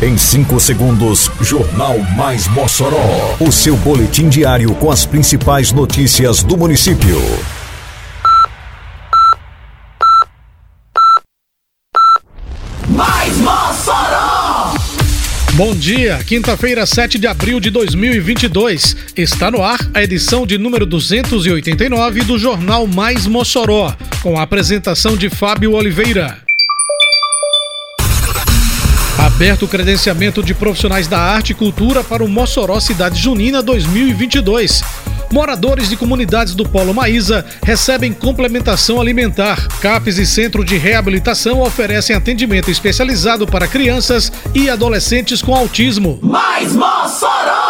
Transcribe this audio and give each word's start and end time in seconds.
Em 0.00 0.16
5 0.16 0.60
segundos, 0.60 1.28
Jornal 1.40 1.98
Mais 2.16 2.46
Mossoró. 2.46 3.36
O 3.40 3.50
seu 3.50 3.76
boletim 3.78 4.28
diário 4.28 4.72
com 4.76 4.92
as 4.92 5.04
principais 5.04 5.72
notícias 5.72 6.40
do 6.40 6.56
município. 6.56 7.20
Mais 12.88 13.36
Mossoró! 13.38 14.74
Bom 15.54 15.74
dia, 15.74 16.22
quinta-feira, 16.24 16.86
7 16.86 17.18
de 17.18 17.26
abril 17.26 17.58
de 17.58 17.68
2022. 17.70 18.96
Está 19.16 19.50
no 19.50 19.64
ar 19.64 19.80
a 19.92 20.00
edição 20.00 20.46
de 20.46 20.58
número 20.58 20.86
289 20.86 22.22
do 22.22 22.38
Jornal 22.38 22.86
Mais 22.86 23.26
Mossoró, 23.26 23.92
com 24.22 24.38
a 24.38 24.42
apresentação 24.42 25.16
de 25.16 25.28
Fábio 25.28 25.72
Oliveira. 25.72 26.47
Aberto 29.38 29.66
o 29.66 29.68
credenciamento 29.68 30.42
de 30.42 30.52
profissionais 30.52 31.06
da 31.06 31.20
arte 31.20 31.50
e 31.50 31.54
cultura 31.54 32.02
para 32.02 32.24
o 32.24 32.28
Mossoró 32.28 32.80
Cidade 32.80 33.22
Junina 33.22 33.62
2022. 33.62 34.82
Moradores 35.30 35.88
de 35.88 35.96
comunidades 35.96 36.56
do 36.56 36.68
Polo 36.68 36.92
Maísa 36.92 37.46
recebem 37.62 38.12
complementação 38.12 39.00
alimentar. 39.00 39.68
CAPES 39.80 40.18
e 40.18 40.26
Centro 40.26 40.64
de 40.64 40.76
Reabilitação 40.76 41.60
oferecem 41.60 42.16
atendimento 42.16 42.68
especializado 42.68 43.46
para 43.46 43.68
crianças 43.68 44.32
e 44.52 44.68
adolescentes 44.68 45.40
com 45.40 45.54
autismo. 45.54 46.18
Mais 46.20 46.72
Mossoró! 46.72 47.67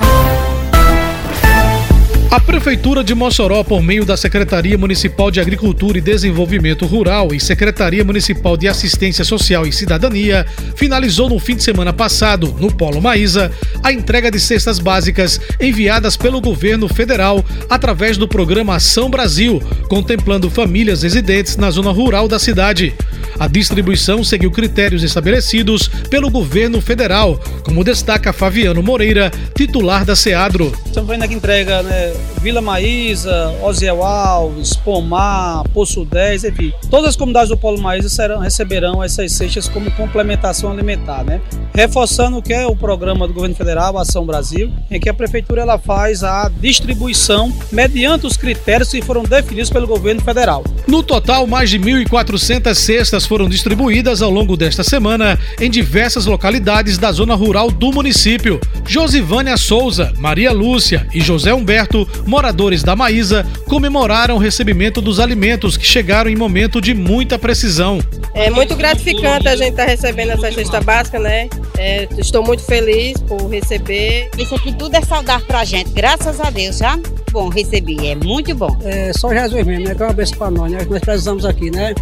A 2.32 2.40
Prefeitura 2.40 3.04
de 3.04 3.16
Mossoró, 3.16 3.64
por 3.64 3.82
meio 3.82 4.06
da 4.06 4.16
Secretaria 4.16 4.78
Municipal 4.78 5.32
de 5.32 5.40
Agricultura 5.40 5.98
e 5.98 6.02
Desenvolvimento 6.02 6.86
Rural 6.86 7.34
e 7.34 7.40
Secretaria 7.40 8.04
Municipal 8.04 8.56
de 8.56 8.68
Assistência 8.68 9.26
Social 9.26 9.66
e 9.66 9.72
Cidadania, 9.72 10.46
finalizou 10.76 11.28
no 11.28 11.40
fim 11.40 11.56
de 11.56 11.64
semana 11.64 11.92
passado, 11.92 12.56
no 12.60 12.72
Polo 12.72 13.02
Maísa, 13.02 13.52
a 13.82 13.92
entrega 13.92 14.30
de 14.30 14.40
cestas 14.40 14.78
básicas 14.78 15.42
enviadas 15.60 16.16
pelo 16.16 16.40
governo 16.40 16.88
federal 16.88 17.44
através 17.68 18.16
do 18.16 18.28
programa 18.28 18.76
Ação 18.76 19.10
Brasil, 19.10 19.60
contemplando 19.88 20.52
famílias 20.52 21.02
residentes 21.02 21.58
na 21.58 21.72
zona 21.72 21.90
rural 21.90 22.28
da 22.28 22.38
cidade. 22.38 22.94
A 23.40 23.48
distribuição 23.48 24.24
seguiu 24.24 24.52
critérios 24.52 25.02
estabelecidos 25.02 25.88
pelo 26.10 26.30
governo 26.30 26.80
federal, 26.80 27.42
como 27.64 27.84
destaca 27.84 28.34
Fabiano 28.34 28.84
Moreira, 28.84 29.32
titular 29.56 30.06
da 30.06 30.16
SEADRO. 30.16 30.74
Estamos 30.86 31.10
vendo 31.10 31.24
aqui 31.24 31.34
entrega, 31.34 31.82
né? 31.82 32.14
Vila 32.42 32.62
Maísa, 32.62 33.54
Osiel 33.62 34.02
Alves, 34.04 34.76
Pomar, 34.76 35.68
Poço 35.74 36.06
10, 36.06 36.46
enfim. 36.46 36.74
Todas 36.90 37.10
as 37.10 37.16
comunidades 37.16 37.50
do 37.50 37.58
Polo 37.58 37.82
Maísa 37.82 38.08
serão, 38.08 38.40
receberão 38.40 39.04
essas 39.04 39.34
cestas 39.34 39.68
como 39.68 39.92
complementação 39.92 40.72
alimentar, 40.72 41.24
né? 41.24 41.42
Reforçando 41.74 42.38
o 42.38 42.42
que 42.42 42.54
é 42.54 42.66
o 42.66 42.76
programa 42.76 43.28
do 43.28 43.34
governo 43.34 43.56
federal, 43.56 43.98
Ação 43.98 44.26
Brasil, 44.26 44.72
em 44.90 45.00
que 45.00 45.10
a 45.10 45.14
prefeitura 45.14 45.62
ela 45.62 45.78
faz 45.78 46.24
a 46.24 46.50
distribuição 46.62 47.54
mediante 47.72 48.26
os 48.26 48.38
critérios 48.38 48.90
que 48.90 49.02
foram 49.02 49.24
definidos 49.24 49.70
pelo 49.70 49.86
governo 49.86 50.22
federal. 50.22 50.64
No 50.88 51.04
total, 51.04 51.46
mais 51.46 51.70
de 51.70 51.78
1.400 51.78 52.74
cestas 52.74 53.26
foram 53.26 53.50
distribuídas 53.50 54.22
ao 54.22 54.32
longo 54.32 54.56
desta 54.56 54.84
semana 54.84 55.38
em 55.60 55.70
diversas 55.70 56.26
localidades 56.26 56.98
da 56.98 57.12
zona 57.12 57.36
rural 57.36 57.70
do 57.70 57.92
município. 57.92 58.60
Josivânia 58.88 59.58
Souza, 59.58 60.14
Maria 60.18 60.52
Lúcia 60.52 61.08
e 61.14 61.22
José 61.22 61.54
Humberto, 61.54 62.08
moradores 62.26 62.84
da 62.84 62.96
Maísa, 62.96 63.46
comemoraram 63.68 64.36
o 64.36 64.38
recebimento 64.38 65.02
dos 65.02 65.20
alimentos 65.20 65.78
que 65.78 65.86
chegaram 65.86 66.30
em 66.30 66.36
momento 66.36 66.82
de 66.82 66.94
muita 66.94 67.38
precisão. 67.38 68.00
É 68.34 68.50
muito 68.50 68.76
gratificante 68.76 69.48
a 69.48 69.56
gente 69.56 69.72
estar 69.72 69.86
tá 69.86 69.92
recebendo 69.92 70.32
essa 70.32 70.52
cesta 70.52 70.82
básica, 70.82 71.20
né? 71.20 71.50
É, 71.78 72.08
estou 72.18 72.44
muito 72.44 72.64
feliz 72.64 73.18
por 73.22 73.50
receber. 73.50 74.30
Isso 74.38 74.56
aqui 74.56 74.74
tudo 74.74 74.96
é 74.96 75.02
saudável 75.02 75.46
pra 75.48 75.64
gente, 75.64 75.92
graças 75.92 76.40
a 76.40 76.50
Deus, 76.50 76.78
já 76.78 76.98
bom 77.32 77.50
receber, 77.50 78.06
é 78.06 78.16
muito 78.16 78.54
bom. 78.56 78.76
É 78.84 79.12
só 79.14 79.30
Jesus 79.34 79.66
mesmo, 79.66 79.86
né? 79.86 79.96
Que 79.96 80.02
é 80.02 80.06
uma 80.06 80.14
bênção 80.14 80.38
pra 80.38 80.52
nós, 80.52 80.72
né? 80.72 80.80
Nós 80.90 81.00
precisamos 81.00 81.46
aqui, 81.46 81.72
né? 81.72 81.94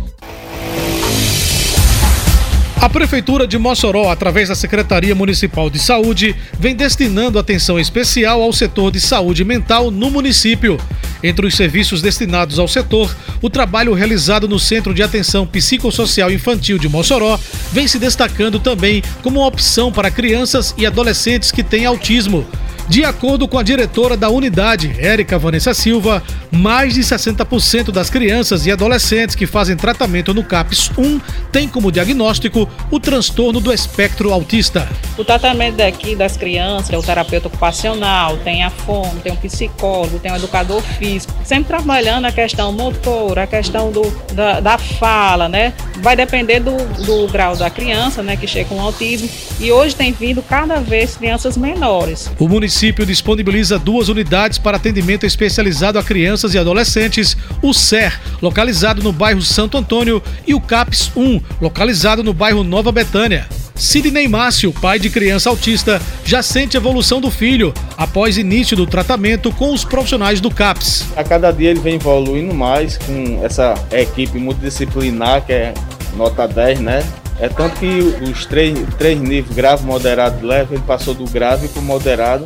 A 2.79 2.87
Prefeitura 2.87 3.47
de 3.47 3.57
Mossoró, 3.57 4.11
através 4.11 4.49
da 4.49 4.55
Secretaria 4.55 5.15
Municipal 5.15 5.67
de 5.67 5.79
Saúde, 5.79 6.35
vem 6.59 6.75
destinando 6.75 7.39
atenção 7.39 7.79
especial 7.79 8.41
ao 8.41 8.53
setor 8.53 8.91
de 8.91 9.01
saúde 9.01 9.43
mental 9.43 9.89
no 9.89 10.11
município. 10.11 10.79
Entre 11.23 11.45
os 11.47 11.55
serviços 11.55 12.03
destinados 12.03 12.59
ao 12.59 12.67
setor, 12.67 13.13
o 13.41 13.49
trabalho 13.49 13.93
realizado 13.93 14.47
no 14.47 14.59
Centro 14.59 14.93
de 14.93 15.01
Atenção 15.01 15.47
Psicossocial 15.47 16.31
Infantil 16.31 16.77
de 16.77 16.87
Mossoró 16.87 17.39
vem 17.73 17.87
se 17.87 17.97
destacando 17.97 18.59
também 18.59 19.01
como 19.23 19.39
uma 19.39 19.47
opção 19.47 19.91
para 19.91 20.11
crianças 20.11 20.75
e 20.77 20.85
adolescentes 20.85 21.51
que 21.51 21.63
têm 21.63 21.83
autismo. 21.83 22.45
De 22.89 23.03
acordo 23.03 23.49
com 23.49 23.59
a 23.59 23.63
diretora 23.63 24.15
da 24.15 24.29
unidade, 24.29 24.95
Érica 24.97 25.37
Vanessa 25.37 25.73
Silva, 25.73 26.23
mais 26.49 26.93
de 26.93 27.01
60% 27.01 27.91
das 27.91 28.09
crianças 28.09 28.65
e 28.65 28.71
adolescentes 28.71 29.35
que 29.35 29.45
fazem 29.45 29.75
tratamento 29.75 30.33
no 30.33 30.41
CAPS 30.41 30.91
1 30.97 31.19
têm 31.51 31.67
como 31.67 31.91
diagnóstico 31.91 32.67
o 32.89 32.99
transtorno 32.99 33.59
do 33.59 33.73
espectro 33.73 34.31
autista. 34.31 34.87
O 35.17 35.25
tratamento 35.25 35.75
daqui 35.75 36.15
das 36.15 36.37
crianças 36.37 36.89
é 36.91 36.97
o 36.97 37.03
terapeuta 37.03 37.47
ocupacional, 37.47 38.37
tem 38.37 38.63
a 38.63 38.69
fome, 38.69 39.19
tem 39.21 39.33
um 39.33 39.35
psicólogo, 39.35 40.17
tem 40.19 40.31
um 40.31 40.37
educador 40.37 40.81
físico, 40.81 41.33
sempre 41.43 41.65
trabalhando 41.65 42.25
a 42.25 42.31
questão 42.31 42.71
motor, 42.71 43.37
a 43.37 43.47
questão 43.47 43.91
do, 43.91 44.01
da, 44.33 44.61
da 44.61 44.77
fala, 44.77 45.49
né? 45.49 45.73
Vai 45.97 46.15
depender 46.15 46.61
do, 46.61 46.77
do 47.03 47.27
grau 47.27 47.55
da 47.57 47.69
criança, 47.69 48.23
né, 48.23 48.37
que 48.37 48.47
chega 48.47 48.69
com 48.69 48.79
autismo, 48.79 49.29
e 49.59 49.71
hoje 49.71 49.95
tem 49.95 50.13
vindo 50.13 50.41
cada 50.41 50.79
vez 50.79 51.17
crianças 51.17 51.57
menores. 51.57 52.31
O 52.39 52.47
município 52.77 53.07
disponibiliza 53.07 53.79
duas 53.79 54.07
unidades 54.07 54.59
para 54.59 54.77
atendimento 54.77 55.25
especializado 55.25 55.97
a 55.97 56.03
crianças 56.03 56.53
e 56.53 56.59
adolescentes, 56.59 57.35
o 57.59 57.73
SER, 57.73 58.19
localizado 58.39 59.01
no 59.01 59.11
bairro 59.11 59.41
Santo 59.41 59.79
Antônio, 59.79 60.21
e 60.45 60.53
o 60.53 60.61
CAPS 60.61 61.11
1, 61.15 61.41
localizado 61.59 62.23
no 62.23 62.35
bairro 62.35 62.63
Nova 62.63 62.91
Betânia. 62.91 63.47
Sidney 63.73 64.27
Márcio, 64.27 64.71
pai 64.71 64.99
de 64.99 65.09
criança 65.09 65.49
autista, 65.49 65.99
já 66.23 66.43
sente 66.43 66.77
evolução 66.77 67.19
do 67.19 67.31
filho 67.31 67.73
após 67.97 68.37
início 68.37 68.77
do 68.77 68.85
tratamento 68.85 69.51
com 69.51 69.73
os 69.73 69.83
profissionais 69.83 70.39
do 70.39 70.51
CAPS. 70.51 71.07
A 71.15 71.23
cada 71.23 71.49
dia 71.49 71.71
ele 71.71 71.79
vem 71.79 71.95
evoluindo 71.95 72.53
mais 72.53 72.95
com 72.99 73.43
essa 73.43 73.73
equipe 73.91 74.37
multidisciplinar 74.37 75.43
que 75.43 75.51
é 75.51 75.73
nota 76.15 76.47
10, 76.47 76.79
né? 76.79 77.03
É 77.39 77.47
tanto 77.47 77.79
que 77.79 77.99
os 78.29 78.45
três, 78.45 78.77
três 78.97 79.19
níveis, 79.19 79.55
grave, 79.55 79.85
moderado 79.85 80.39
e 80.41 80.45
leve, 80.45 80.75
ele 80.75 80.83
passou 80.85 81.13
do 81.13 81.25
grave 81.25 81.67
para 81.67 81.79
o 81.79 81.83
moderado. 81.83 82.45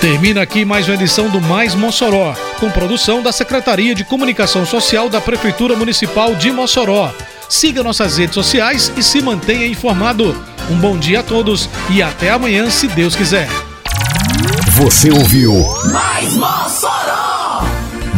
Termina 0.00 0.42
aqui 0.42 0.66
mais 0.66 0.86
uma 0.86 0.94
edição 0.94 1.30
do 1.30 1.40
Mais 1.40 1.74
Mossoró, 1.74 2.34
com 2.60 2.70
produção 2.70 3.22
da 3.22 3.32
Secretaria 3.32 3.94
de 3.94 4.04
Comunicação 4.04 4.66
Social 4.66 5.08
da 5.08 5.18
Prefeitura 5.18 5.74
Municipal 5.74 6.34
de 6.34 6.50
Mossoró. 6.50 7.10
Siga 7.48 7.82
nossas 7.82 8.18
redes 8.18 8.34
sociais 8.34 8.92
e 8.98 9.02
se 9.02 9.22
mantenha 9.22 9.66
informado. 9.66 10.36
Um 10.70 10.76
bom 10.76 10.98
dia 10.98 11.20
a 11.20 11.22
todos 11.22 11.70
e 11.90 12.02
até 12.02 12.30
amanhã, 12.30 12.68
se 12.68 12.86
Deus 12.88 13.16
quiser. 13.16 13.48
Você 14.72 15.10
ouviu 15.10 15.54
Mais 15.90 16.34
Mossoró! 16.34 16.63